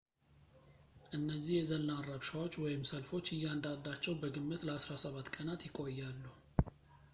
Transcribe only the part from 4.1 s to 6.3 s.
በግምት ለ17 ቀናት ይቆያሉ